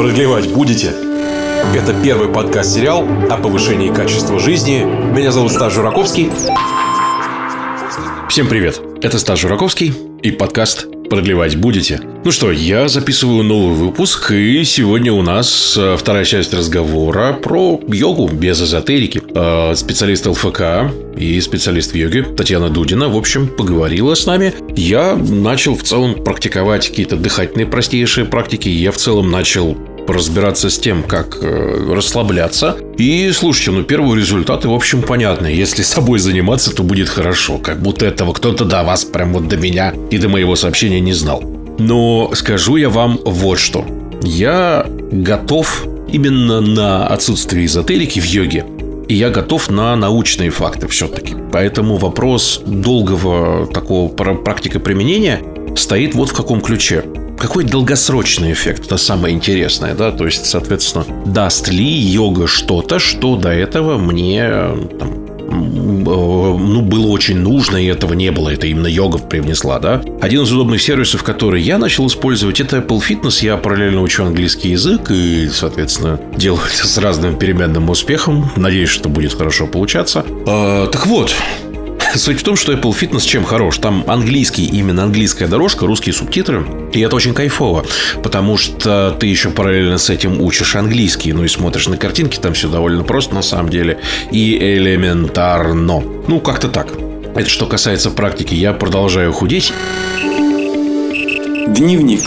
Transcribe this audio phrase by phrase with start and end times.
[0.00, 0.94] Продлевать будете?
[1.74, 4.82] Это первый подкаст-сериал о повышении качества жизни.
[4.82, 6.30] Меня зовут Стас Жураковский.
[8.30, 8.80] Всем привет!
[9.02, 9.92] Это Стас Жураковский
[10.22, 12.00] и подкаст продлевать будете?
[12.24, 17.80] Ну что, я записываю новый выпуск, и сегодня у нас э, вторая часть разговора про
[17.88, 19.20] йогу без эзотерики.
[19.34, 24.54] Э, специалист ЛФК и специалист в йоге Татьяна Дудина, в общем, поговорила с нами.
[24.76, 28.68] Я начал в целом практиковать какие-то дыхательные простейшие практики.
[28.68, 29.76] Я в целом начал
[30.12, 32.76] разбираться с тем, как э, расслабляться.
[32.96, 35.46] И слушайте, ну первые результаты, в общем, понятны.
[35.46, 37.58] Если собой заниматься, то будет хорошо.
[37.58, 41.12] Как будто этого кто-то до вас, прям вот до меня и до моего сообщения не
[41.12, 41.42] знал.
[41.78, 43.84] Но скажу я вам вот что.
[44.22, 48.64] Я готов именно на отсутствие эзотерики в йоге
[49.10, 51.34] и я готов на научные факты все-таки.
[51.50, 55.40] Поэтому вопрос долгого такого практика применения
[55.74, 57.02] стоит вот в каком ключе
[57.40, 58.86] какой долгосрочный эффект?
[58.86, 60.12] Это самое интересное, да?
[60.12, 64.46] То есть, соответственно, даст ли йога что-то, что до этого мне
[64.98, 68.50] там, ну, было очень нужно, и этого не было.
[68.50, 70.02] Это именно йога привнесла, да.
[70.20, 73.44] Один из удобных сервисов, который я начал использовать, это Apple Fitness.
[73.44, 78.50] Я параллельно учу английский язык и, соответственно, делаю это с разным переменным успехом.
[78.56, 80.24] Надеюсь, что будет хорошо получаться.
[80.46, 81.34] А, так вот,
[82.14, 83.78] Суть в том, что Apple Fitness чем хорош?
[83.78, 86.66] Там английский, именно английская дорожка, русские субтитры.
[86.92, 87.84] И это очень кайфово,
[88.22, 92.54] потому что ты еще параллельно с этим учишь английский, ну и смотришь на картинки, там
[92.54, 94.00] все довольно просто на самом деле.
[94.32, 96.02] И элементарно.
[96.26, 96.88] Ну, как-то так.
[97.34, 98.54] Это что касается практики.
[98.54, 99.72] Я продолжаю худеть.
[101.68, 102.22] Дневник.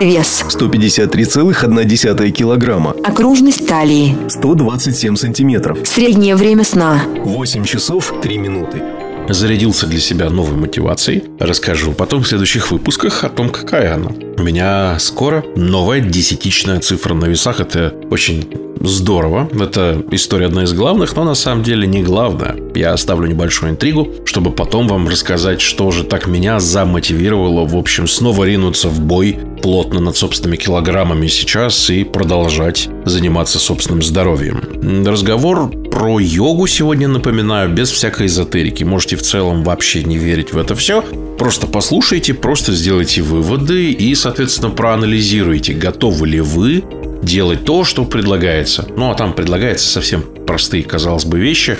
[0.00, 0.44] Вес.
[0.48, 2.94] 153,1 килограмма.
[3.04, 4.16] Окружность талии.
[4.28, 5.78] 127 сантиметров.
[5.84, 7.02] Среднее время сна.
[7.24, 8.82] 8 часов 3 минуты.
[9.28, 11.24] Зарядился для себя новой мотивацией.
[11.38, 14.10] Расскажу потом в следующих выпусках о том, какая она.
[14.36, 17.60] У меня скоро новая десятичная цифра на весах.
[17.60, 18.46] Это очень
[18.80, 19.48] здорово.
[19.52, 22.56] Это история одна из главных, но на самом деле не главная.
[22.74, 28.06] Я оставлю небольшую интригу, чтобы потом вам рассказать, что же так меня замотивировало, в общем,
[28.06, 35.06] снова ринуться в бой плотно над собственными килограммами сейчас и продолжать заниматься собственным здоровьем.
[35.06, 38.82] Разговор про йогу сегодня напоминаю, без всякой эзотерики.
[38.82, 41.02] Можете в целом вообще не верить в это все.
[41.38, 46.82] Просто послушайте, просто сделайте выводы и, соответственно, проанализируйте, готовы ли вы
[47.22, 48.88] делать то, что предлагается.
[48.96, 51.78] Ну, а там предлагается совсем простые, казалось бы, вещи.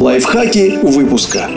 [0.00, 1.48] Лайфхаки выпуска.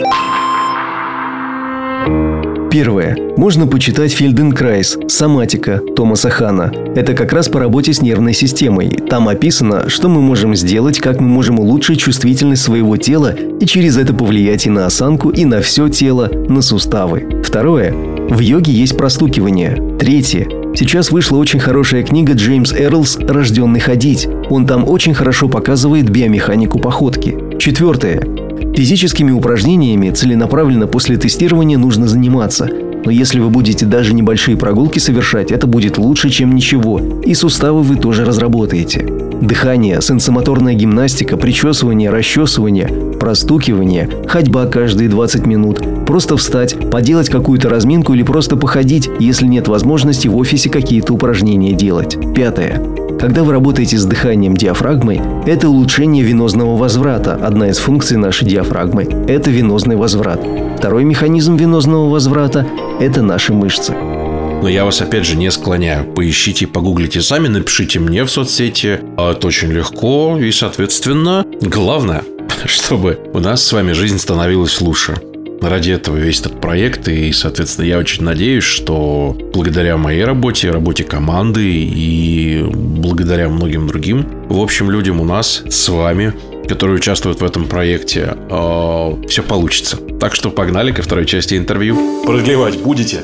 [2.74, 3.16] Первое.
[3.36, 6.72] Можно почитать Фельденкрайс «Соматика» Томаса Хана.
[6.96, 8.88] Это как раз по работе с нервной системой.
[9.08, 13.96] Там описано, что мы можем сделать, как мы можем улучшить чувствительность своего тела и через
[13.96, 17.42] это повлиять и на осанку, и на все тело, на суставы.
[17.44, 17.92] Второе.
[17.92, 19.96] В йоге есть простукивание.
[20.00, 20.48] Третье.
[20.74, 24.26] Сейчас вышла очень хорошая книга Джеймс Эрлс «Рожденный ходить».
[24.50, 27.36] Он там очень хорошо показывает биомеханику походки.
[27.60, 28.33] Четвертое.
[28.74, 32.68] Физическими упражнениями целенаправленно после тестирования нужно заниматься.
[33.04, 37.00] Но если вы будете даже небольшие прогулки совершать, это будет лучше, чем ничего.
[37.24, 39.06] И суставы вы тоже разработаете.
[39.40, 42.88] Дыхание, сенсомоторная гимнастика, причесывание, расчесывание,
[43.20, 49.68] простукивание, ходьба каждые 20 минут, просто встать, поделать какую-то разминку или просто походить, если нет
[49.68, 52.16] возможности в офисе какие-то упражнения делать.
[52.34, 53.03] Пятое.
[53.20, 57.34] Когда вы работаете с дыханием диафрагмой, это улучшение венозного возврата.
[57.34, 60.40] Одна из функций нашей диафрагмы– это венозный возврат.
[60.78, 62.66] Второй механизм венозного возврата–
[63.00, 63.92] это наши мышцы.
[63.92, 66.04] Но я вас опять же не склоняю.
[66.04, 69.00] Поищите, погуглите сами, напишите мне в соцсети.
[69.16, 72.24] А это очень легко и, соответственно, главное,
[72.66, 75.16] чтобы у нас с вами жизнь становилась лучше.
[75.64, 81.04] Ради этого весь этот проект, и, соответственно, я очень надеюсь, что благодаря моей работе, работе
[81.04, 86.34] команды и благодаря многим другим, в общем, людям у нас с вами
[86.66, 89.98] которые участвуют в этом проекте, э, все получится.
[90.18, 92.24] Так что погнали ко второй части интервью.
[92.24, 93.22] Продлевать будете?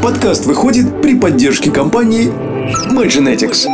[0.00, 2.32] Подкаст выходит при поддержке компании
[2.92, 3.66] MyGenetics.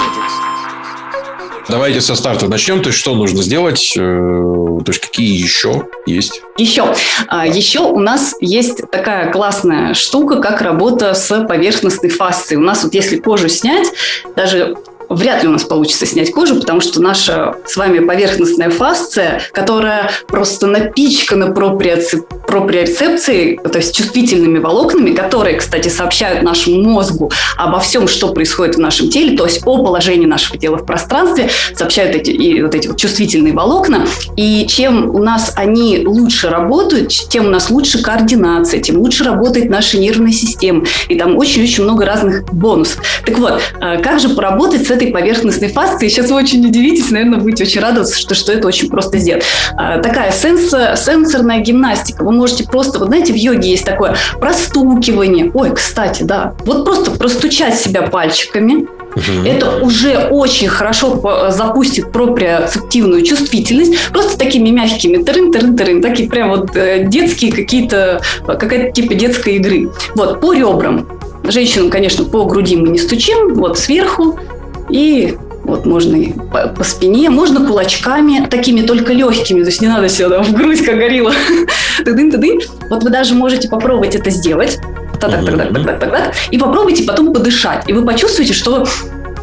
[1.69, 2.83] Давайте со старта начнем.
[2.83, 3.95] То есть, что нужно сделать?
[3.97, 6.43] Э, то есть, какие еще есть?
[6.59, 6.95] Еще.
[7.29, 12.61] А, еще у нас есть такая классная штука, как работа с поверхностной фасцией.
[12.61, 13.89] У нас вот если кожу снять,
[14.37, 14.77] даже
[15.15, 20.11] вряд ли у нас получится снять кожу, потому что наша с вами поверхностная фасция, которая
[20.29, 28.33] просто напичкана проприорецепцией, то есть чувствительными волокнами, которые, кстати, сообщают нашему мозгу обо всем, что
[28.33, 32.63] происходит в нашем теле, то есть о положении нашего тела в пространстве, сообщают эти, и
[32.63, 34.07] вот эти вот чувствительные волокна.
[34.37, 39.71] И чем у нас они лучше работают, тем у нас лучше координация, тем лучше работает
[39.71, 40.85] наша нервная система.
[41.09, 43.03] И там очень-очень много разных бонусов.
[43.25, 46.11] Так вот, э, как же поработать с этой поверхностной фасцией?
[46.11, 49.45] Сейчас вы очень удивитесь, наверное, будете очень радоваться, что, что это очень просто сделать.
[49.73, 52.23] Э, такая сенсор, сенсорная гимнастика.
[52.23, 55.51] Вы можете просто, вот знаете, в йоге есть такое простукивание.
[55.55, 56.55] Ой, кстати, да.
[56.65, 59.47] Вот просто простучать себя пальчиками, Угу.
[59.47, 64.11] Это уже очень хорошо запустит проприоцептивную чувствительность.
[64.11, 69.57] Просто такими мягкими тырын тырын тырын такие прям вот э, детские какие-то, какая-то типа детской
[69.57, 69.91] игры.
[70.15, 71.07] Вот, по ребрам.
[71.45, 74.39] Женщинам, конечно, по груди мы не стучим, вот сверху.
[74.93, 79.89] И вот можно и по, по спине, можно кулачками, такими только легкими, то есть не
[79.89, 81.33] надо сюда в грудь, как горилла.
[82.05, 82.61] Тыдын-тыдын.
[82.91, 84.79] Вот вы даже можете попробовать это сделать
[85.21, 87.89] так, так, так, так, так, так, так, и попробуйте потом подышать.
[87.89, 88.85] И вы почувствуете, что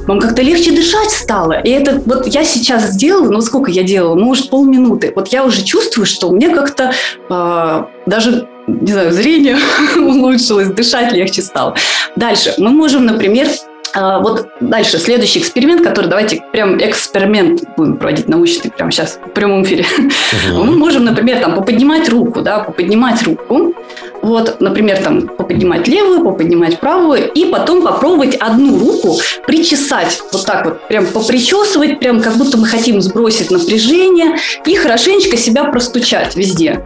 [0.07, 1.59] вам как-то легче дышать стало.
[1.61, 5.13] И это вот я сейчас сделала, ну сколько я делала, может полминуты.
[5.15, 6.91] Вот я уже чувствую, что мне как-то
[7.29, 9.57] э, даже не знаю, зрение
[9.95, 11.75] улучшилось, дышать легче стало.
[12.15, 13.47] Дальше мы можем, например,
[13.95, 19.63] вот дальше, следующий эксперимент, который давайте прям эксперимент будем проводить научный прямо сейчас в прямом
[19.63, 19.85] эфире.
[19.97, 20.63] Угу.
[20.63, 23.73] Мы можем, например, там поподнимать руку, да, поподнимать руку,
[24.21, 30.65] вот, например, там поподнимать левую, поподнимать правую, и потом попробовать одну руку причесать, вот так
[30.65, 34.35] вот, прям попричесывать, прям как будто мы хотим сбросить напряжение,
[34.65, 36.85] и хорошенечко себя простучать везде.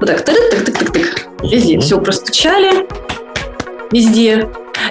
[0.00, 1.78] Вот так, так, так, так, так, так, везде.
[1.78, 2.88] Все простучали,
[3.92, 4.48] везде.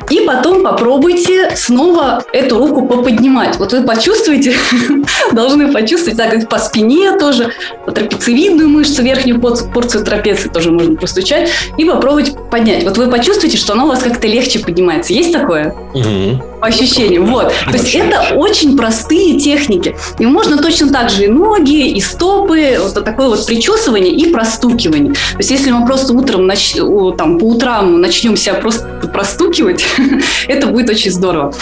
[0.09, 3.57] И потом попробуйте снова эту руку поподнимать.
[3.57, 4.55] Вот вы почувствуете,
[5.31, 7.51] должны почувствовать, так как по спине тоже,
[7.85, 12.83] по трапециевидную мышцу, верхнюю порцию трапеции тоже можно постучать, и попробовать поднять.
[12.83, 15.13] Вот вы почувствуете, что она у вас как-то легче поднимается.
[15.13, 15.73] Есть такое?
[15.93, 16.59] Угу.
[16.59, 17.25] По ощущениям.
[17.25, 17.51] Вот.
[17.65, 19.95] То есть это очень простые техники.
[20.19, 25.13] И можно точно так же и ноги, и стопы, вот такое вот причесывание и простукивание.
[25.13, 26.75] То есть если мы просто утром, нач...
[27.17, 29.70] там, по утрам начнем себя просто простукивать,
[30.47, 31.53] это будет очень здорово.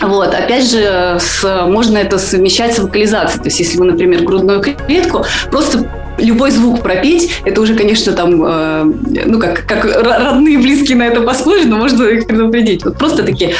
[0.00, 3.42] Вот, опять же, с, можно это совмещать с вокализацией.
[3.42, 5.88] То есть, если вы, например, грудную клетку, просто
[6.18, 8.84] любой звук пропеть, это уже, конечно, там, э,
[9.26, 12.84] ну, как, как родные, близкие на это похожи, но можно их предупредить.
[12.84, 13.54] Вот просто такие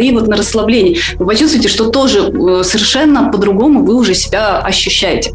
[0.00, 0.98] и вот на расслаблении.
[1.18, 5.34] Вы почувствуете, что тоже э, совершенно по-другому вы уже себя ощущаете.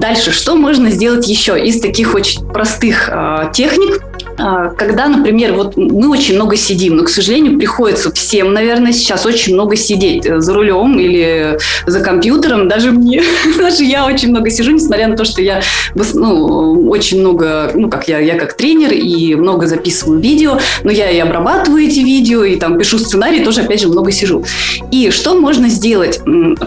[0.00, 4.02] Дальше, что можно сделать еще из таких очень простых э, техник?
[4.38, 9.26] А, когда, например, вот мы очень много сидим, но, к сожалению, приходится всем, наверное, сейчас
[9.26, 13.22] очень много сидеть э, за рулем или за компьютером, даже мне,
[13.58, 15.60] даже я очень много сижу, несмотря на то, что я
[15.94, 21.10] ну, очень много, ну, как я, я как тренер и много записываю видео, но я
[21.10, 24.44] и обрабатываю эти видео, и там пишу сценарий, тоже, опять же, много сижу.
[24.90, 26.20] И что можно сделать?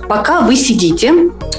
[0.08, 1.14] Пока вы сидите,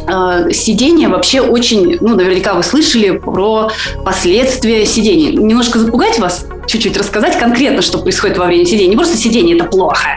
[0.06, 3.70] а, сидение вообще очень, ну, наверняка вы слышали про
[4.05, 5.32] последствия сидения.
[5.32, 8.88] Немножко запугать вас, чуть-чуть рассказать конкретно, что происходит во время сидения.
[8.88, 10.08] Не просто сидение– это плохо.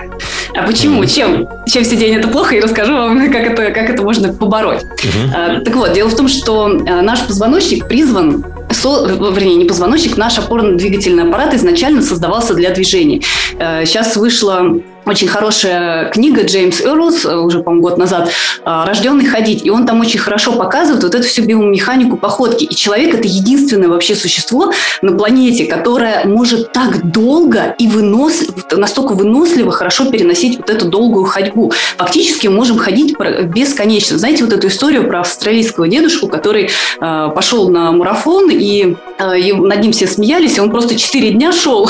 [0.54, 1.06] А почему?
[1.06, 1.48] Чем?
[1.68, 2.56] Чем сидение– это плохо?
[2.56, 4.84] И расскажу вам, как это, как это можно побороть.
[4.84, 5.64] Uh-huh.
[5.64, 10.38] Так вот, дело в том, что а, наш позвоночник призван со, вернее, не позвоночник, наш
[10.38, 13.24] опорно-двигательный аппарат изначально создавался для движений.
[13.58, 14.74] Сейчас э, вышла
[15.10, 19.66] очень хорошая книга Джеймс Эрлс, э, уже, по-моему, год назад, э, «Рожденный ходить».
[19.66, 22.64] И он там очень хорошо показывает вот эту всю биомеханику походки.
[22.64, 24.72] И человек– это единственное вообще существо
[25.02, 31.26] на планете, которое может так долго и вынос, настолько выносливо хорошо переносить вот эту долгую
[31.26, 31.72] ходьбу.
[31.98, 34.18] Фактически мы можем ходить бесконечно.
[34.18, 36.70] Знаете вот эту историю про австралийского дедушку, который
[37.02, 38.96] э, пошел на марафон, и,
[39.38, 41.90] и над ним все смеялись, и он просто 4 дня шел.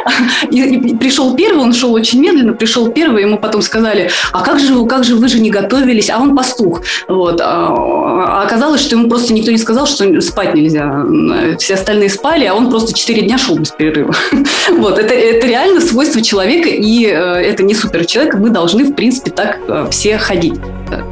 [0.50, 4.84] и пришел первый, он шел очень медленно, пришел первый, ему потом сказали, а как же,
[4.84, 6.82] как же вы же не готовились, а он пастух.
[7.08, 7.40] Вот.
[7.40, 11.04] А, а оказалось, что ему просто никто не сказал, что спать нельзя.
[11.58, 14.14] Все остальные спали, а он просто 4 дня шел без перерыва.
[14.70, 14.98] Вот.
[14.98, 18.34] Это, это реально свойство человека, и э, это не супер человек.
[18.34, 20.54] Мы должны, в принципе, так э, все ходить.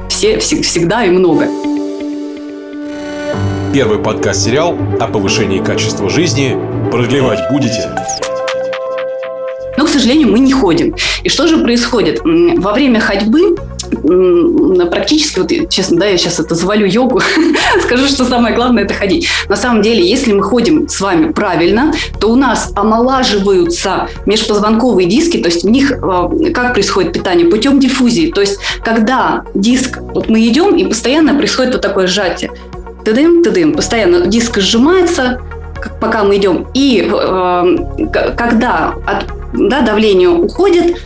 [0.09, 1.49] Все, всегда и много.
[3.73, 6.57] Первый подкаст-сериал о повышении качества жизни
[6.91, 7.91] продлевать будете
[9.89, 10.95] к сожалению, мы не ходим.
[11.23, 12.21] И что же происходит?
[12.25, 13.57] Во время ходьбы
[14.91, 17.21] практически, вот честно, да, я сейчас это завалю йогу,
[17.83, 19.29] скажу, что самое главное– это ходить.
[19.49, 25.39] На самом деле, если мы ходим с вами правильно, то у нас омолаживаются межпозвонковые диски,
[25.39, 27.47] то есть в них э, как происходит питание?
[27.47, 28.31] Путем диффузии.
[28.31, 32.51] То есть когда диск, вот мы идем, и постоянно происходит вот такое сжатие.
[33.05, 33.75] Тыдым, тыдым.
[33.75, 35.41] Постоянно диск сжимается,
[36.01, 36.67] пока мы идем.
[36.75, 37.77] И э,
[38.37, 40.97] когда от, да, давление уходит,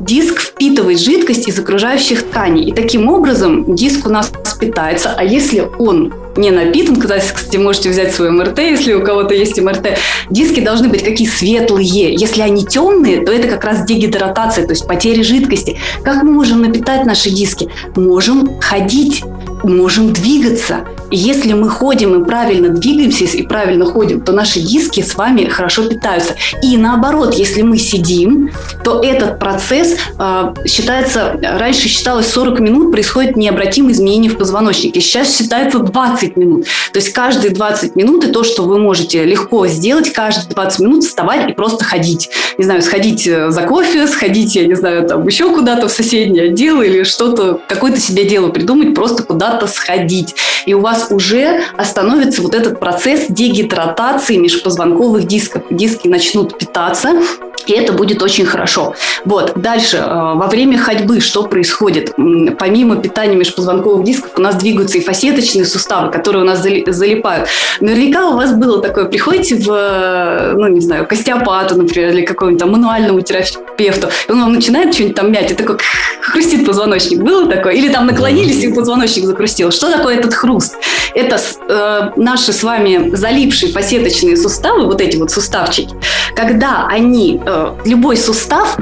[0.00, 2.64] диск впитывает жидкость из окружающих тканей.
[2.70, 5.14] И таким образом диск у нас питается.
[5.16, 9.98] А если он не напитан, кстати, можете взять свой МРТ, если у кого-то есть МРТ,
[10.30, 12.14] диски должны быть какие светлые.
[12.14, 15.78] Если они темные, то это как раз дегидратация, то есть потеря жидкости.
[16.04, 17.68] Как мы можем напитать наши диски?
[17.96, 19.24] Можем ходить,
[19.64, 20.84] можем двигаться.
[21.10, 25.88] Если мы ходим и правильно двигаемся, и правильно ходим, то наши диски с вами хорошо
[25.88, 26.34] питаются.
[26.62, 28.50] И наоборот, если мы сидим,
[28.84, 35.00] то этот процесс э, считается, раньше считалось 40 минут, происходит необратимые изменения в позвоночнике.
[35.00, 36.66] Сейчас считается 20 минут.
[36.92, 41.04] То есть каждые 20 минут и то, что вы можете легко сделать, каждые 20 минут
[41.04, 42.30] вставать и просто ходить.
[42.58, 46.50] Не знаю, сходить э, за кофе, сходить, я не знаю, там еще куда-то в соседнее
[46.50, 50.34] отдел или что-то, какое-то себе дело придумать, просто куда-то сходить.
[50.66, 55.62] И у вас уже остановится вот этот процесс дегидратации межпозвонковых дисков.
[55.70, 57.10] Диски начнут питаться,
[57.66, 58.94] и это будет очень хорошо.
[59.24, 62.14] Вот, дальше, э, во время ходьбы что происходит?
[62.58, 67.48] Помимо питания межпозвонковых дисков у нас двигаются и фасеточные суставы, которые у нас залипают.
[67.80, 72.24] Наверняка у вас было такое, приходите в, э, ну, не знаю, к остеопату, например, или
[72.24, 75.76] какому-нибудь там мануальному терапевту, и он вам начинает что-нибудь там мять, и такой
[76.22, 77.20] хрустит позвоночник.
[77.20, 77.74] Было такое?
[77.74, 79.70] Или там наклонились, и позвоночник закрустил.
[79.70, 80.76] Что такое этот хруст?
[81.14, 85.94] Это э, наши с вами залипшие фасеточные суставы, вот эти вот суставчики,
[86.34, 88.76] когда они, э, любой сустав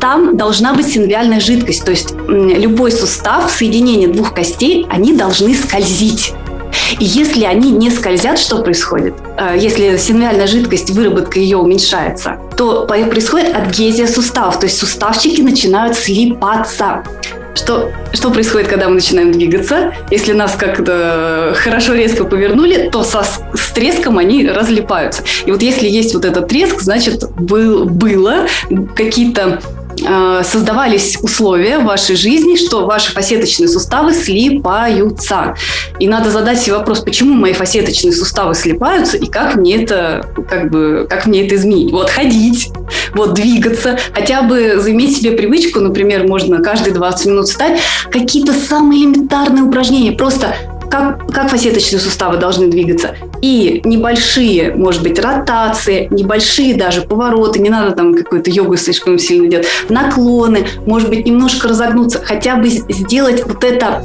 [0.00, 1.84] там должна быть синовиальная жидкость.
[1.84, 6.34] То есть любой сустав, соединение двух костей, они должны скользить.
[6.98, 9.14] И если они не скользят, что происходит?
[9.36, 15.96] Э, если синовиальная жидкость, выработка ее уменьшается, то происходит адгезия суставов, то есть суставчики начинают
[15.96, 17.02] слипаться.
[17.54, 19.94] Что, что происходит, когда мы начинаем двигаться?
[20.10, 25.22] Если нас как-то хорошо резко повернули, то со, с треском они разлипаются.
[25.46, 28.46] И вот если есть вот этот треск, значит, был, было
[28.96, 29.60] какие-то
[30.42, 35.54] создавались условия в вашей жизни, что ваши фасеточные суставы слипаются.
[35.98, 40.70] И надо задать себе вопрос, почему мои фасеточные суставы слипаются и как мне это, как
[40.70, 41.92] бы, как мне это изменить.
[41.92, 42.70] Вот ходить,
[43.14, 49.04] вот двигаться, хотя бы заиметь себе привычку, например, можно каждые 20 минут встать, какие-то самые
[49.04, 50.54] элементарные упражнения, просто
[50.90, 53.16] как, как фасеточные суставы должны двигаться.
[53.42, 59.48] И небольшие, может быть, ротации, небольшие даже повороты, не надо там какую-то йогу слишком сильно
[59.48, 64.02] делать, наклоны, может быть, немножко разогнуться, хотя бы сделать вот это,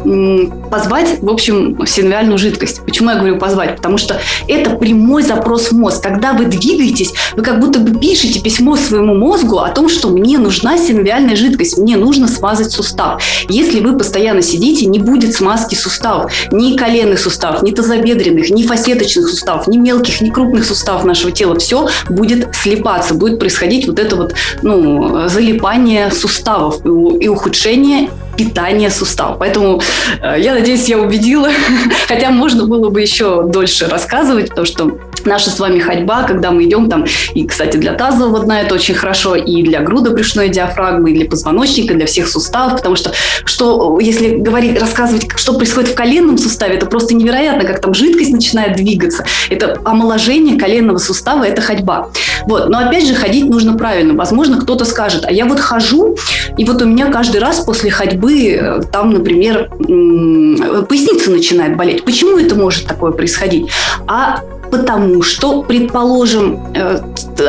[0.70, 2.82] позвать, в общем, синовиальную жидкость.
[2.86, 3.78] Почему я говорю позвать?
[3.78, 6.04] Потому что это прямой запрос в мозг.
[6.04, 10.38] Когда вы двигаетесь, вы как будто бы пишете письмо своему мозгу о том, что мне
[10.38, 13.22] нужна синовиальная жидкость, мне нужно смазать сустав.
[13.50, 16.32] Если вы постоянно сидите, не будет смазки суставов.
[16.70, 21.58] Ни коленных суставов, ни тазобедренных, ни фасеточных суставов, ни мелких, ни крупных суставов нашего тела.
[21.58, 28.10] Все будет слипаться, будет происходить вот это вот ну, залипание суставов и ухудшение
[28.40, 29.38] питания суставов.
[29.40, 29.82] Поэтому
[30.22, 31.50] э, я надеюсь, я убедила.
[32.08, 36.66] Хотя можно было бы еще дольше рассказывать, потому что наша с вами ходьба, когда мы
[36.66, 41.12] идем там, и, кстати, для тазового дна это очень хорошо, и для груда брюшной диафрагмы,
[41.12, 43.12] и для позвоночника, для всех суставов, потому что,
[43.46, 48.32] что если говорить, рассказывать, что происходит в коленном суставе, это просто невероятно, как там жидкость
[48.32, 49.26] начинает двигаться.
[49.50, 52.10] Это омоложение коленного сустава, это ходьба.
[52.46, 52.70] Вот.
[52.70, 54.14] Но опять же, ходить нужно правильно.
[54.14, 56.16] Возможно, кто-то скажет, а я вот хожу,
[56.58, 62.04] и вот у меня каждый раз после ходьбы э, там, например, поясница начинает болеть.
[62.04, 63.70] Почему это может такое происходить?
[64.08, 67.00] А Потому что, предположим, э,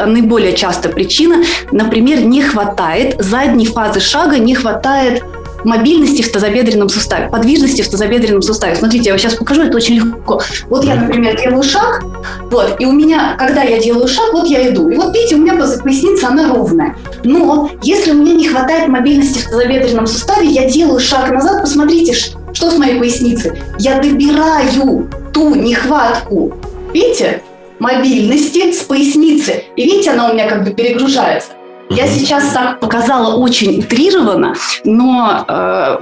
[0.07, 5.23] наиболее частая причина, например, не хватает задней фазы шага, не хватает
[5.65, 8.77] мобильности в тазобедренном суставе, подвижности в тазобедренном суставе.
[8.77, 10.41] Смотрите, я вам сейчас покажу, это очень легко.
[10.69, 12.03] Вот я, например, делаю шаг,
[12.51, 14.89] вот, и у меня, когда я делаю шаг, вот я иду.
[14.89, 16.97] И вот видите, у меня поясница, она ровная.
[17.25, 22.15] Но если у меня не хватает мобильности в тазобедренном суставе, я делаю шаг назад, посмотрите,
[22.15, 23.53] что с моей поясницей.
[23.79, 26.53] Я добираю ту нехватку
[26.93, 27.43] видите,
[27.79, 29.65] мобильности с поясницы.
[29.77, 31.51] И видите, она у меня как бы перегружается.
[31.91, 34.55] Я сейчас так показала очень утрированно,
[34.85, 35.99] но э,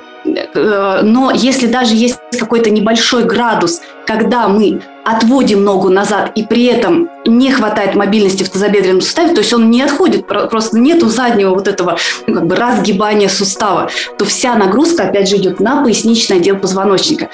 [0.54, 6.66] э, но если даже есть какой-то небольшой градус, когда мы отводим ногу назад и при
[6.66, 11.54] этом не хватает мобильности в тазобедренном суставе, то есть он не отходит, просто нету заднего
[11.54, 16.37] вот этого ну, как бы разгибания сустава, то вся нагрузка опять же идет на поясничный
[16.37, 17.30] отдел позвоночника.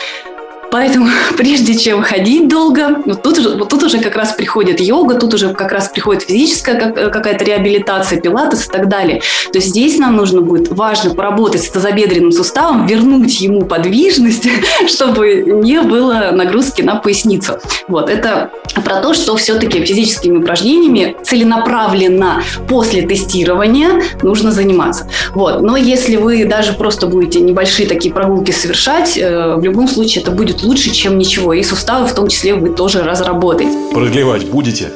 [0.74, 5.32] Поэтому прежде чем ходить долго, вот тут, вот тут уже как раз приходит йога, тут
[5.32, 9.20] уже как раз приходит физическая э, какая-то реабилитация, пилатес и так далее.
[9.52, 14.48] То есть здесь нам нужно будет, важно поработать с тазобедренным суставом, вернуть ему подвижность,
[14.88, 17.60] чтобы не было нагрузки на поясницу.
[17.86, 18.50] Вот, это
[18.84, 25.08] про то, что все-таки физическими упражнениями целенаправленно после тестирования нужно заниматься.
[25.34, 25.62] Вот.
[25.62, 30.32] Но если вы даже просто будете небольшие такие прогулки совершать, э, в любом случае это
[30.32, 31.52] будет лучше, чем ничего.
[31.52, 33.76] И суставы в том числе вы тоже разработаете.
[33.92, 34.90] Продлевать будете?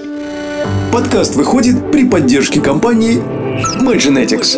[0.92, 3.22] Подкаст выходит при поддержке компании
[3.80, 4.56] Mygenetics.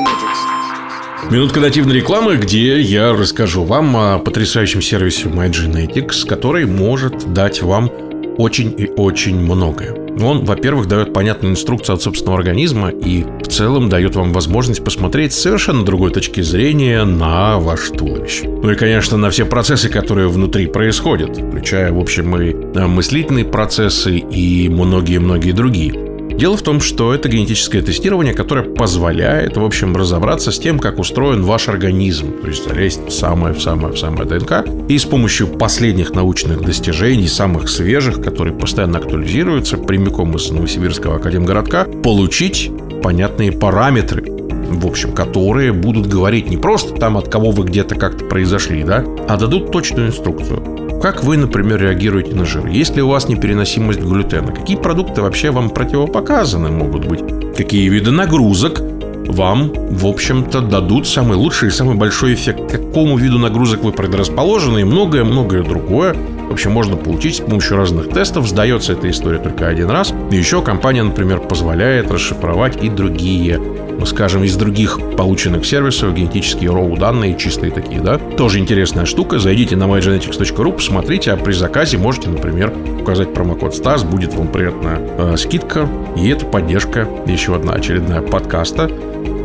[1.30, 7.90] Минутка нативной рекламы, где я расскажу вам о потрясающем сервисе MyGenetics, который может дать вам
[8.38, 9.99] очень и очень многое.
[10.22, 15.32] Он, во-первых, дает понятную инструкцию от собственного организма и в целом дает вам возможность посмотреть
[15.32, 18.48] с совершенно другой точки зрения на ваш туловище.
[18.48, 23.44] Ну и, конечно, на все процессы, которые внутри происходят, включая, в общем, и э, мыслительные
[23.44, 26.09] процессы и многие-многие другие.
[26.40, 30.98] Дело в том, что это генетическое тестирование, которое позволяет, в общем, разобраться с тем, как
[30.98, 35.04] устроен ваш организм, то есть залезть в самое, в самое, в самое ДНК, и с
[35.04, 42.70] помощью последних научных достижений, самых свежих, которые постоянно актуализируются, прямиком из Новосибирского академгородка, получить
[43.02, 48.24] понятные параметры, в общем, которые будут говорить не просто там, от кого вы где-то как-то
[48.24, 50.89] произошли, да, а дадут точную инструкцию.
[51.00, 52.66] Как вы, например, реагируете на жир?
[52.66, 54.52] Есть ли у вас непереносимость глютена?
[54.52, 57.20] Какие продукты вообще вам противопоказаны могут быть?
[57.56, 58.82] Какие виды нагрузок
[59.26, 62.68] вам, в общем-то, дадут самый лучший и самый большой эффект.
[62.68, 66.14] К какому виду нагрузок вы предрасположены и многое-многое другое.
[66.50, 68.48] В общем, можно получить с помощью разных тестов.
[68.48, 70.12] Сдается эта история только один раз.
[70.32, 73.60] И еще компания, например, позволяет расшифровать и другие
[74.06, 78.18] скажем, из других полученных сервисов, генетические роу данные, чистые такие, да.
[78.18, 79.38] Тоже интересная штука.
[79.38, 84.98] Зайдите на mygenetics.ru, посмотрите, а при заказе можете, например, указать промокод STAS, будет вам приятная
[85.00, 85.86] э, скидка.
[86.16, 88.90] И это поддержка, еще одна очередная подкаста.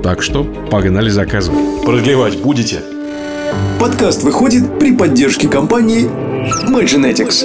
[0.02, 1.84] Так что погнали заказывать.
[1.84, 2.95] Продлевать будете?
[3.80, 6.10] Подкаст выходит при поддержке компании
[6.68, 7.44] MyGenetics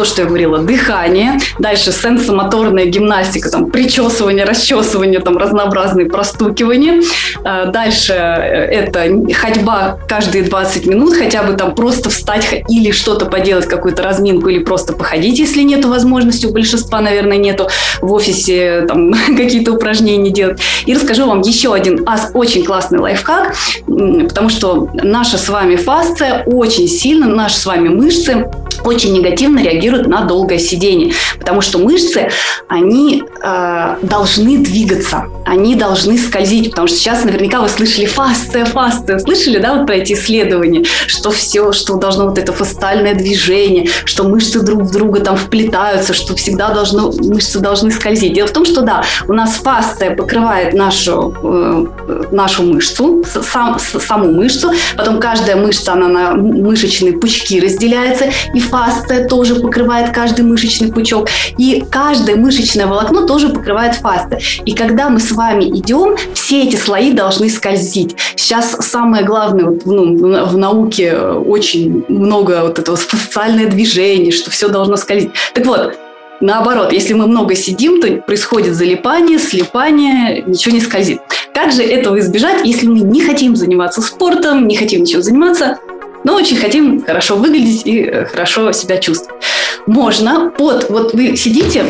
[0.00, 7.02] то, что я говорила, дыхание, дальше сенсомоторная гимнастика, там, причесывание, расчесывание, там, разнообразные простукивания.
[7.44, 13.26] А, дальше э, это ходьба каждые 20 минут, хотя бы там просто встать или что-то
[13.26, 17.68] поделать, какую-то разминку, или просто походить, если нету возможности, у большинства, наверное, нету
[18.00, 20.62] в офисе там какие-то упражнения делать.
[20.86, 23.54] И расскажу вам еще один очень классный лайфхак,
[23.86, 28.46] потому что наша с вами фасция очень сильно, наши с вами мышцы
[28.84, 32.30] очень негативно реагируют на долгое сидение, потому что мышцы,
[32.68, 39.18] они э, должны двигаться, они должны скользить, потому что сейчас наверняка вы слышали фасция, фасция,
[39.18, 44.24] слышали, да, вот про эти исследования, что все, что должно вот это фастальное движение, что
[44.24, 48.34] мышцы друг в друга там вплетаются, что всегда должно, мышцы должны скользить.
[48.34, 51.86] Дело в том, что да, у нас фасция покрывает нашу, э,
[52.30, 59.28] нашу мышцу, сам, саму мышцу, потом каждая мышца, она на мышечные пучки разделяется, и фасция
[59.28, 61.28] тоже покрывает каждый мышечный пучок,
[61.58, 64.40] и каждое мышечное волокно тоже покрывает фасция.
[64.64, 68.16] И когда мы с вами идем, все эти слои должны скользить.
[68.36, 74.68] Сейчас самое главное вот, ну, в науке очень много вот этого социальное движение, что все
[74.68, 75.30] должно скользить.
[75.54, 75.96] Так вот,
[76.42, 81.20] Наоборот, если мы много сидим, то происходит залипание, слепание, ничего не скользит.
[81.52, 85.78] Как же этого избежать, если мы не хотим заниматься спортом, не хотим ничего заниматься?
[86.24, 89.42] Но очень хотим хорошо выглядеть и э, хорошо себя чувствовать.
[89.86, 91.84] Можно под, вот вы сидите,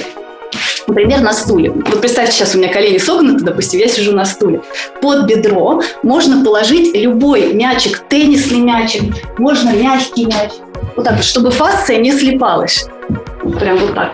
[0.86, 1.70] например, на стуле.
[1.70, 4.62] Вот представьте, сейчас у меня колени согнуты, допустим, я сижу на стуле.
[5.00, 9.02] Под бедро можно положить любой мячик, теннисный мячик,
[9.38, 10.52] можно мягкий мяч.
[10.96, 12.86] Вот так, чтобы фасция не слепалась.
[13.58, 14.12] Прям вот так.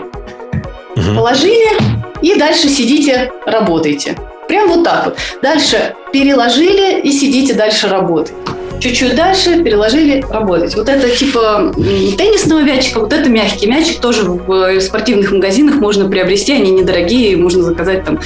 [0.97, 1.17] Угу.
[1.17, 1.77] Положили
[2.23, 4.17] и дальше сидите, работаете.
[4.49, 5.19] Прям вот так вот.
[5.43, 8.33] Дальше переложили и сидите дальше работаете
[8.81, 10.75] чуть-чуть дальше переложили работать.
[10.75, 16.53] Вот это типа теннисного мячика, вот это мягкий мячик тоже в спортивных магазинах можно приобрести,
[16.53, 18.21] они недорогие, можно заказать там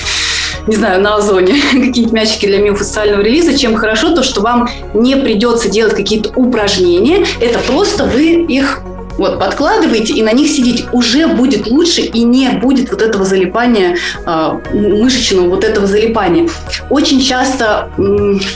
[0.67, 3.57] не знаю, на Озоне какие-нибудь мячики для миофасциального релиза.
[3.57, 8.81] Чем хорошо, то что вам не придется делать какие-то упражнения, это просто вы их
[9.21, 13.99] вот, подкладываете и на них сидите, уже будет лучше и не будет вот этого залипания,
[14.25, 16.49] э, мышечного вот этого залипания.
[16.89, 18.01] Очень часто э,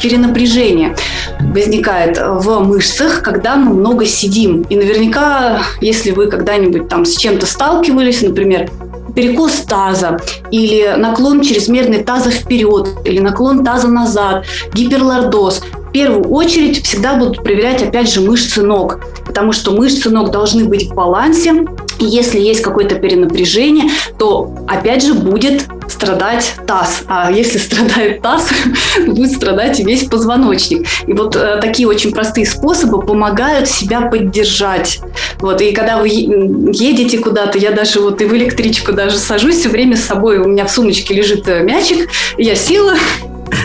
[0.02, 0.96] перенапряжение.
[1.40, 4.62] возникает в мышцах, когда мы много сидим.
[4.70, 8.70] И наверняка, если вы когда-нибудь там с чем-то сталкивались, например,
[9.14, 10.18] перекос таза
[10.50, 17.44] или наклон чрезмерный таза вперед или наклон таза назад, гиперлордоз, в первую очередь всегда будут
[17.44, 18.98] проверять, опять же, мышцы ног,
[19.34, 21.64] потому что мышцы ног должны быть в балансе,
[21.98, 27.02] и если есть какое-то перенапряжение, то опять же будет страдать таз.
[27.08, 28.50] А если страдает таз,
[29.06, 30.86] будет страдать и весь позвоночник.
[31.08, 35.00] И вот э, такие очень простые способы помогают себя поддержать.
[35.40, 39.68] Вот, и когда вы едете куда-то, я даже вот и в электричку даже сажусь, все
[39.68, 42.94] время с собой у меня в сумочке лежит э, мячик, я села,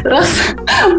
[0.03, 0.27] раз,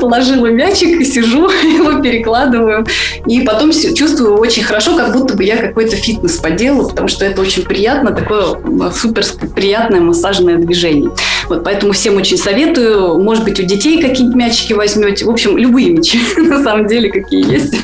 [0.00, 2.86] положила мячик и сижу, его перекладываю.
[3.26, 7.40] И потом чувствую очень хорошо, как будто бы я какой-то фитнес поделала, потому что это
[7.40, 8.56] очень приятно, такое
[8.92, 9.24] супер
[9.54, 11.10] приятное массажное движение.
[11.50, 13.20] Вот, поэтому всем очень советую.
[13.20, 15.24] Может быть, у детей какие-нибудь мячики возьмете.
[15.24, 17.74] В общем, любые мячи, на самом деле, какие есть.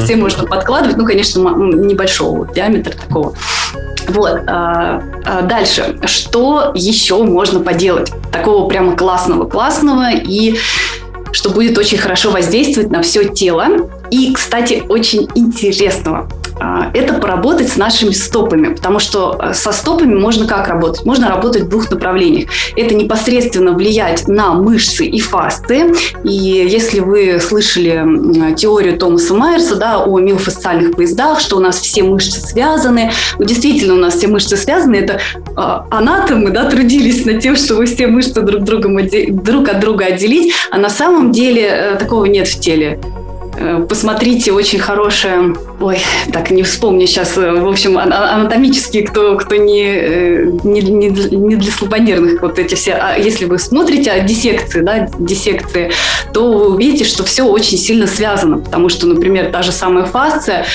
[0.00, 0.96] Все можно подкладывать.
[0.96, 3.34] Ну, конечно, небольшого диаметра такого.
[4.08, 4.40] Вот.
[4.48, 6.00] А, а дальше.
[6.04, 8.10] Что еще можно поделать?
[8.32, 10.56] Такого прямо классного-классного и
[11.32, 13.88] что будет очень хорошо воздействовать на все тело.
[14.10, 16.28] И, кстати, очень интересного.
[16.60, 21.04] А, это поработать с нашими стопами, потому что э, со стопами можно как работать?
[21.04, 22.50] Можно работать в двух направлениях.
[22.76, 25.92] Это непосредственно влиять на мышцы и фасты.
[26.24, 32.02] И если вы слышали теорию Томаса Майерса да, о миофасциальных поездах, что у нас все
[32.02, 35.20] мышцы связаны, ну, действительно у нас все мышцы связаны, это
[35.56, 38.98] а, анатомы да, трудились над тем, чтобы все мышцы друг, другом,
[39.42, 42.98] друг от друга отделить, а на самом деле э, такого нет в теле.
[43.62, 45.98] Э, посмотрите, очень хорошая, ой,
[46.32, 51.56] так не вспомню сейчас, э, в общем, анатомические, кто, кто не, э, не, не, не
[51.56, 55.92] для слабонервных, вот эти все, а если вы смотрите а диссекции, да, диссекции,
[56.32, 60.66] то вы увидите, что все очень сильно связано, потому что, например, та же самая фасция,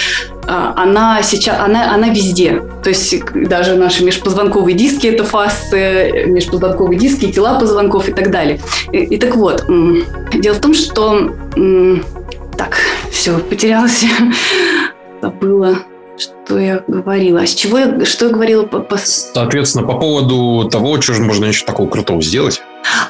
[0.47, 2.61] она сейчас, она, она везде.
[2.81, 8.61] То есть даже наши межпозвонковые диски– это фасции, межпозвонковые диски, тела позвонков и так далее.
[8.93, 11.33] И, и так вот, дело в том, что
[12.57, 12.77] так,
[13.11, 14.03] все, потерялась.
[15.21, 15.79] Забыла,
[16.17, 17.41] что я говорила.
[17.41, 18.63] А с чего я, что я говорила?
[18.65, 18.97] По, по...
[18.97, 22.61] Соответственно, по поводу того, что же можно еще такого крутого сделать.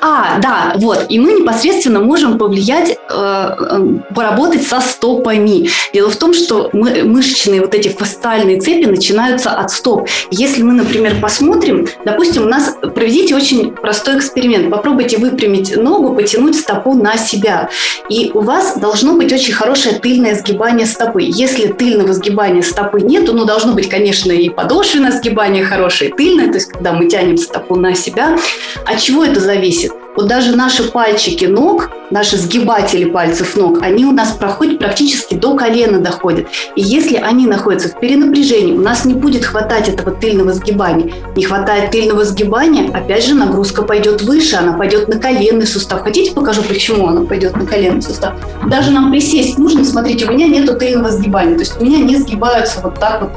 [0.02, 1.06] А, да, вот.
[1.10, 5.70] И мы непосредственно можем повлиять, э, э, поработать со стопами.
[5.94, 10.08] Дело в том, что мы, мышечные вот эти фастальные цепи начинаются от стоп.
[10.32, 14.70] Если мы, например, посмотрим, допустим, у нас проведите очень простой эксперимент.
[14.70, 17.70] Попробуйте выпрямить ногу, потянуть стопу на себя.
[18.10, 21.24] И у вас должно быть очень хорошее тыльное сгибание стопы.
[21.24, 26.48] Если тыльного сгибания стопы нет, ну, должно быть, конечно, и подошвенное сгибание хорошее, и тыльное,
[26.48, 28.38] то есть когда мы тянем стопу на себя.
[28.86, 29.67] От чего это зависит?
[29.68, 29.92] Зависит.
[30.16, 35.56] Вот даже наши пальчики ног, наши сгибатели пальцев ног, они у нас проходят практически до
[35.56, 36.48] колена доходят.
[36.76, 41.14] И если они находятся в перенапряжении, у нас не будет хватать этого тыльного сгибания.
[41.36, 46.02] Не хватает тыльного сгибания, опять же нагрузка пойдет выше, она пойдет на коленный сустав.
[46.02, 48.34] Хотите, покажу, почему она пойдет на коленный сустав?
[48.68, 51.54] Даже нам присесть нужно, смотрите, у меня нет тыльного сгибания.
[51.54, 53.32] То есть у меня не сгибаются вот так вот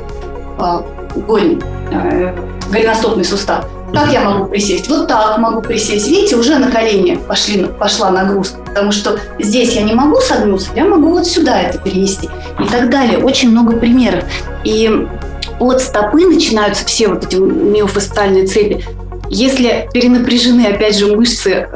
[0.59, 0.83] а,
[1.15, 2.35] голень, э,
[2.73, 3.67] голеностопный сустав.
[3.93, 4.89] Как я могу присесть?
[4.89, 6.09] Вот так могу присесть.
[6.09, 8.59] Видите, уже на колени пошли, пошла нагрузка.
[8.67, 12.29] Потому что здесь я не могу согнуться, я могу вот сюда это перенести.
[12.59, 13.19] И так далее.
[13.19, 14.25] Очень много примеров.
[14.65, 14.91] И
[15.59, 18.85] от стопы начинаются все вот эти миофасциальные цепи.
[19.29, 21.69] Если перенапряжены, опять же, мышцы,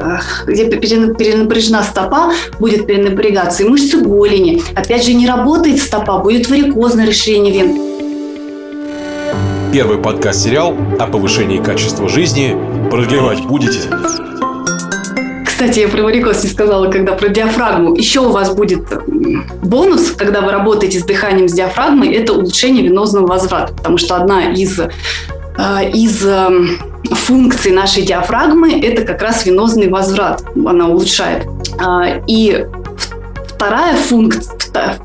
[0.45, 4.61] где перенапряжена стопа, будет перенапрягаться и мышцы голени.
[4.75, 7.94] Опять же, не работает стопа, будет варикозное расширение вен
[9.75, 12.55] Первый подкаст-сериал о повышении качества жизни.
[12.89, 13.81] Продлевать будете?
[15.45, 17.93] Кстати, я про варикоз не сказала, когда про диафрагму.
[17.93, 18.87] Еще у вас будет
[19.63, 23.73] бонус, когда вы работаете с дыханием с диафрагмой, это улучшение венозного возврата.
[23.73, 24.87] Потому что одна из, э,
[25.91, 26.79] из эм,
[27.11, 30.41] функций нашей диафрагмы– это как раз венозный возврат.
[30.65, 31.47] Она улучшает.
[31.79, 32.65] А, и
[33.49, 34.54] вторая функция,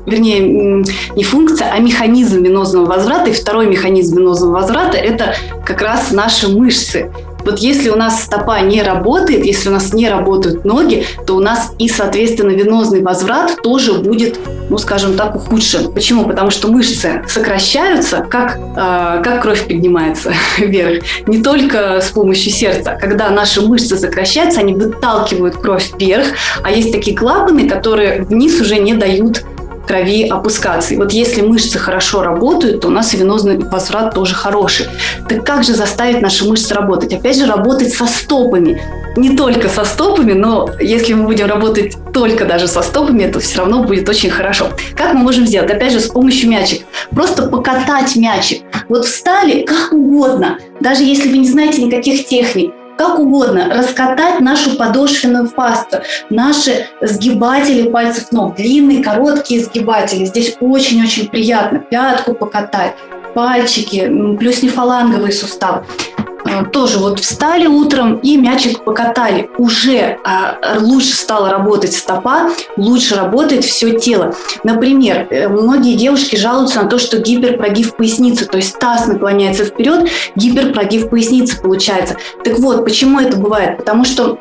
[0.05, 0.83] вернее,
[1.15, 3.29] не функция, а механизм венозного возврата.
[3.29, 7.11] И второй механизм венозного возврата– это как раз наши мышцы.
[7.43, 11.39] Вот если у нас стопа не работает, если у нас не работают ноги, то у
[11.39, 15.91] нас и, соответственно, венозный возврат тоже будет, ну, скажем так, ухудшен.
[15.91, 16.25] Почему?
[16.25, 21.03] Потому что мышцы сокращаются, как, э, как кровь поднимается вверх.
[21.27, 22.97] Не только с помощью сердца.
[22.99, 26.27] Когда наши мышцы сокращаются, они выталкивают кровь вверх,
[26.63, 29.43] а есть такие клапаны, которые вниз уже не дают
[29.91, 30.93] крови опускаться.
[30.93, 34.87] И вот если мышцы хорошо работают, то у нас венозный возврат тоже хороший.
[35.27, 37.13] Так как же заставить наши мышцы работать?
[37.13, 38.81] Опять же, работать со стопами.
[39.17, 43.57] не только со стопами, но если мы будем работать только даже со стопами, то все
[43.59, 44.69] равно будет очень хорошо.
[44.95, 45.69] Как мы можем сделать?
[45.69, 46.85] Опять же, с помощью мячика.
[47.11, 48.61] Просто покатать мячик.
[48.87, 54.77] Вот встали как угодно, даже если вы не знаете никаких техник как угодно, раскатать нашу
[54.77, 60.25] подошвенную пасту, наши сгибатели пальцев ног, длинные, короткие сгибатели.
[60.25, 61.79] Здесь очень-очень приятно.
[61.79, 62.93] Пятку покатать,
[63.33, 65.83] пальчики, плюс нефаланговый сустав.
[66.51, 69.49] Э, тоже вот встали утром и мячик покатали.
[69.57, 74.35] Уже а, лучше стала работать стопа, лучше работает все тело.
[74.63, 80.09] Например, э, многие девушки жалуются на то, что гиперпрогиб поясницы, то есть таз наклоняется вперед,
[80.35, 82.17] гиперпрогиб поясницы получается.
[82.43, 83.77] Так вот, почему это бывает?
[83.77, 84.37] Потому что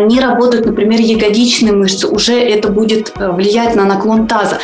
[0.00, 4.58] не работают, например, ягодичные мышцы, уже это будет э, влиять на наклон таза.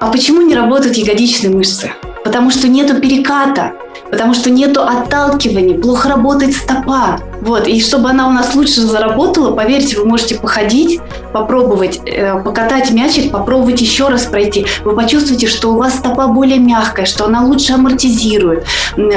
[0.00, 1.92] А почему не работают ягодичные мышцы?
[2.24, 3.72] Потому что нету переката
[4.10, 7.18] потому что нету отталкивания, плохо работает стопа.
[7.40, 11.00] Вот, и чтобы она у нас лучше заработала, поверьте, вы можете походить,
[11.32, 14.66] попробовать, э, покатать мячик, попробовать еще раз пройти.
[14.84, 18.64] Вы почувствуете, что у вас стопа более мягкая, что она лучше амортизирует,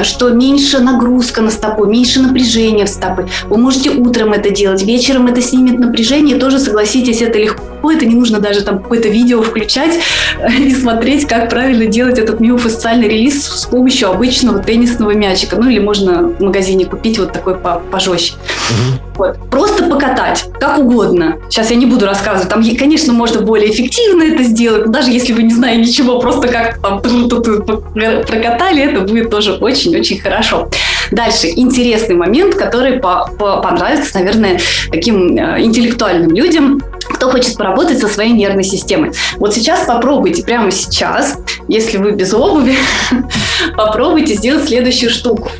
[0.02, 3.28] что меньше нагрузка на стопу, меньше напряжения в стопы.
[3.44, 8.16] Вы можете утром это делать, вечером это снимет напряжение, тоже согласитесь, это легко, это не
[8.16, 9.98] нужно даже там какое-то видео включать
[10.58, 15.56] и смотреть, как правильно делать этот миофасциальный релиз с помощью обычного теннисного мячика.
[15.56, 18.34] Ну или можно в магазине купить вот такой пожестче проще.
[18.70, 19.00] Угу.
[19.14, 19.50] Вот.
[19.50, 21.36] Просто покатать, как угодно.
[21.48, 22.48] Сейчас я не буду рассказывать.
[22.48, 26.80] Там, конечно, можно более эффективно это сделать, даже если вы не знаете ничего, просто как
[26.80, 30.68] там прокатали, это будет тоже очень-очень хорошо.
[31.10, 37.98] Дальше, интересный момент, который по по понравится, наверное, таким э, интеллектуальным людям, кто хочет поработать
[37.98, 39.12] со своей нервной системой.
[39.36, 42.76] Вот сейчас попробуйте, прямо сейчас, если вы без обуви,
[43.76, 45.50] попробуйте сделать следующую штуку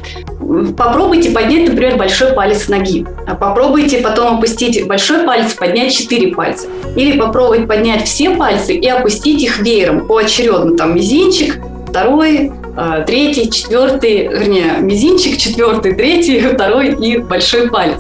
[0.77, 3.07] попробуйте поднять, например, большой палец ноги.
[3.39, 6.69] Попробуйте потом опустить большой палец, поднять 4 пальца.
[6.97, 10.77] Или попробовать поднять все пальцы и опустить их веером поочередно.
[10.77, 11.59] Там мизинчик,
[11.89, 12.53] второй,
[13.07, 17.99] третий, четвертый, вернее, мизинчик, четвертый, третий, второй и большой палец.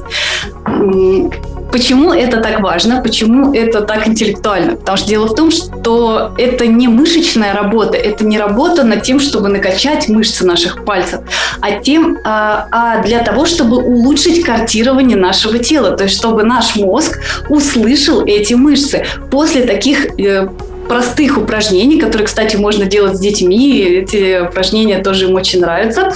[1.70, 3.02] Почему это так важно?
[3.02, 4.76] Почему это так интеллектуально?
[4.76, 9.20] Потому что дело в том, что это не мышечная работа, это не работа над тем,
[9.20, 11.20] чтобы накачать мышцы наших пальцев,
[11.60, 16.74] а, тем, а, а для того, чтобы улучшить картирование нашего тела, то есть чтобы наш
[16.76, 17.18] мозг
[17.50, 19.04] услышал эти мышцы.
[19.30, 20.48] После таких э,
[20.88, 23.80] простых упражнений, которые, кстати, можно делать с детьми.
[23.80, 26.12] Эти упражнения тоже им очень нравятся.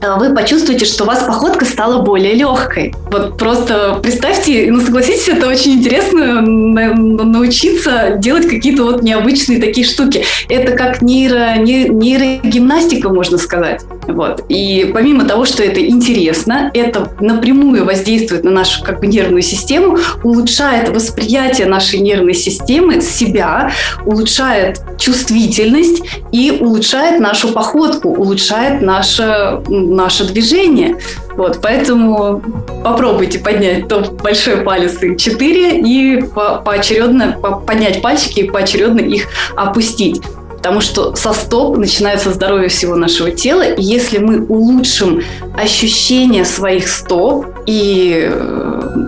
[0.00, 2.94] Э, вы почувствуете, что у вас походка стала более легкой.
[3.10, 10.24] Вот просто представьте, ну согласитесь, это очень интересно научиться делать какие-то вот необычные такие штуки.
[10.48, 13.82] Это как нейро, нейрогимнастика, можно сказать.
[14.08, 14.44] Вот.
[14.48, 19.98] И помимо того, что это интересно, это напрямую воздействует на нашу как бы, нервную систему,
[20.24, 23.70] улучшает восприятие нашей нервной системы, себя,
[24.06, 30.96] улучшает чувствительность и улучшает нашу походку, улучшает наше наше движение.
[31.36, 32.42] Вот, поэтому
[32.82, 39.00] попробуйте поднять топ большой палец и 4 и по поочередно по поднять пальчики и поочередно
[39.00, 40.22] их опустить.
[40.58, 43.62] Потому что со стоп начинается здоровье всего нашего тела.
[43.62, 45.22] И если мы улучшим
[45.56, 49.06] ощущение своих стоп, и э,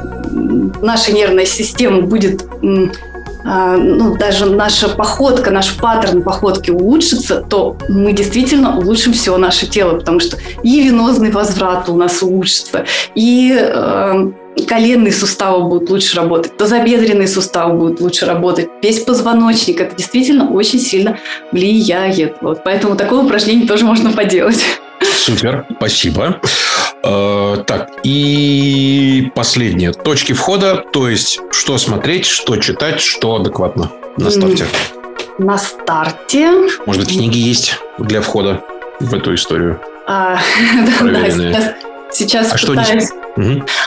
[0.80, 2.44] наша нервная система будет
[3.44, 9.66] а, ну, даже наша походка, наш паттерн походки улучшится, то мы действительно улучшим все наше
[9.66, 12.84] тело, потому что и венозный возврат у нас улучшится,
[13.14, 14.30] и э,
[14.68, 19.80] коленные суставы будут лучше работать, тазобедренные суставы будут лучше работать, весь позвоночник.
[19.80, 21.18] Это действительно очень сильно
[21.52, 22.36] влияет.
[22.40, 24.62] Вот, поэтому такое упражнение тоже можно поделать.
[25.02, 26.40] Супер, спасибо.
[27.02, 29.92] Э, так, и последнее.
[29.92, 34.66] Точки входа, то есть, что смотреть, что читать, что адекватно на старте.
[35.38, 36.50] На старте.
[36.84, 38.62] Может быть, книги есть для входа
[38.98, 39.80] в эту историю?
[40.06, 40.38] А,
[41.02, 41.72] да, сейчас,
[42.12, 43.06] сейчас а пытаюсь...
[43.06, 43.19] что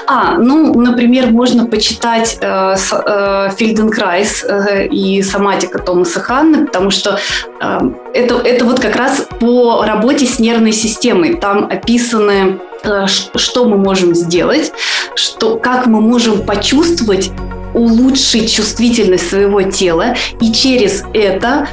[0.08, 7.20] А, ну, например, можно почитать э, э, Фельденкрайс э, и соматика Томаса Ханны, потому что
[7.62, 7.80] э,
[8.14, 11.36] это, это вот как раз по работе с нервной системой.
[11.36, 14.72] Там описаны э, что мы можем сделать,
[15.16, 17.32] что, как мы можем почувствовать
[17.74, 21.68] улучшить чувствительность своего тела и через это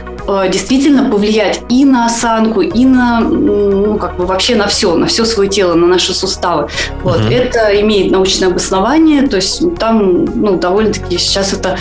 [0.51, 5.25] действительно повлиять и на осанку, и на, ну, как бы вообще на все, на все
[5.25, 6.69] свое тело, на наши суставы.
[7.03, 7.21] Вот.
[7.21, 7.33] Угу.
[7.33, 11.77] Это имеет научное обоснование, то есть там, ну, довольно-таки сейчас это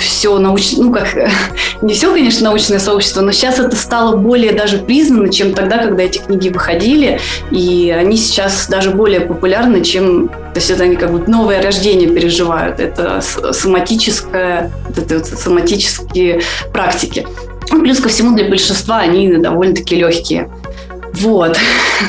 [0.00, 1.14] все научное, ну как,
[1.82, 6.02] не все, конечно, научное сообщество, но сейчас это стало более даже признано, чем тогда, когда
[6.02, 11.12] эти книги выходили, и они сейчас даже более популярны, чем, то есть это они как
[11.12, 17.26] бы новое рождение переживают, это соматическое, это вот соматические практики.
[17.70, 20.50] Плюс ко всему для большинства они довольно-таки легкие.
[21.14, 21.58] Вот.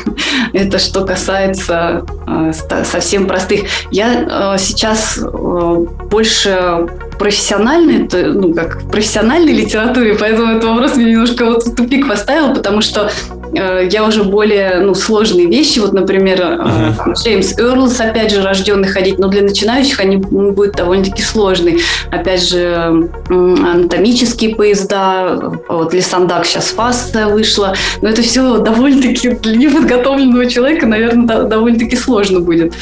[0.54, 2.52] Это что касается э,
[2.84, 3.62] совсем простых.
[3.91, 11.12] Я э, сейчас э, больше профессиональной, ну, как в профессиональной литературе, поэтому этот вопрос мне
[11.12, 13.12] немножко вот в тупик поставил, потому что
[13.54, 17.14] э, я уже более ну, сложные вещи, вот, например, uh-huh.
[17.16, 21.80] Джеймс Эрлс, опять же, рожденный ходить, но для начинающих они будут довольно-таки сложные.
[22.12, 30.46] Опять же, анатомические поезда, вот Лисандак сейчас фаста вышла, но это все довольно-таки для неподготовленного
[30.48, 32.74] человека, наверное, довольно-таки сложно будет.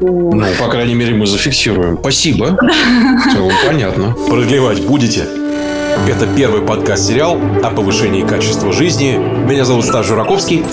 [0.00, 1.98] Ну, по крайней мере, мы зафиксируем.
[2.00, 2.56] Спасибо.
[3.28, 4.14] Все понятно.
[4.28, 5.26] Продлевать будете?
[6.06, 9.16] Это первый подкаст-сериал о повышении качества жизни.
[9.16, 10.64] Меня зовут Стас Жураковский.